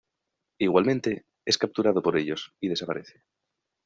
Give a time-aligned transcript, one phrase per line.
[0.57, 3.21] Igualmente, es capturado por ellos, y desaparece.